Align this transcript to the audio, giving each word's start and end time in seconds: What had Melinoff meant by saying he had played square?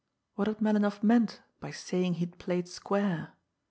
What 0.33 0.47
had 0.47 0.57
Melinoff 0.61 1.03
meant 1.03 1.41
by 1.59 1.69
saying 1.69 2.15
he 2.15 2.21
had 2.25 2.39
played 2.39 2.67
square? 2.67 3.33